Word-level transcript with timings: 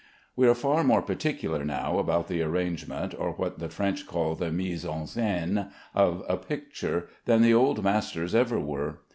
We 0.35 0.47
are 0.47 0.55
far 0.55 0.83
more 0.83 1.03
particular 1.03 1.63
now 1.63 1.99
about 1.99 2.27
the 2.27 2.41
arrangement, 2.41 3.13
or 3.19 3.33
what 3.33 3.59
the 3.59 3.69
French 3.69 4.07
call 4.07 4.33
the 4.33 4.51
mise 4.51 4.83
en 4.83 5.03
scène, 5.03 5.69
of 5.93 6.23
a 6.27 6.37
picture, 6.37 7.07
than 7.25 7.43
the 7.43 7.53
old 7.53 7.83
masters 7.83 8.33
ever 8.33 8.59
were. 8.59 9.01